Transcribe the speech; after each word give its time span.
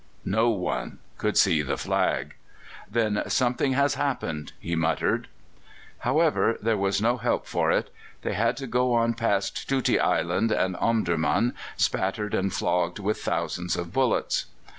No 0.25 0.49
one 0.49 0.97
could 1.19 1.37
see 1.37 1.61
the 1.61 1.77
flag. 1.77 2.33
"Then 2.89 3.21
something 3.27 3.73
has 3.73 3.93
happened!" 3.93 4.51
he 4.59 4.75
muttered. 4.75 5.27
However, 5.99 6.57
there 6.59 6.75
was 6.75 7.03
no 7.03 7.17
help 7.17 7.45
for 7.45 7.71
it; 7.71 7.93
they 8.23 8.33
had 8.33 8.57
to 8.57 8.65
go 8.65 8.95
on 8.95 9.13
past 9.13 9.69
Tuti 9.69 9.99
Island 9.99 10.51
and 10.51 10.75
Omdurman, 10.77 11.53
spattered 11.77 12.33
and 12.33 12.51
flogged 12.51 12.97
with 12.97 13.19
thousands 13.21 13.75
of 13.75 13.93
bullets. 13.93 14.47